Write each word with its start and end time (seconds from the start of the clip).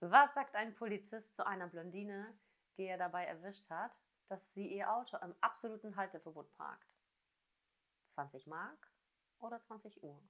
Was 0.00 0.34
sagt 0.34 0.54
ein 0.54 0.74
Polizist 0.74 1.34
zu 1.34 1.46
einer 1.46 1.68
Blondine, 1.68 2.38
die 2.76 2.84
er 2.84 2.98
dabei 2.98 3.24
erwischt 3.24 3.68
hat, 3.70 3.92
dass 4.28 4.52
sie 4.52 4.74
ihr 4.74 4.92
Auto 4.92 5.16
im 5.16 5.34
absoluten 5.40 5.96
Halteverbot 5.96 6.52
parkt? 6.56 6.86
20 8.14 8.46
Mark 8.46 8.90
oder 9.38 9.60
20 9.62 10.02
Uhr? 10.02 10.20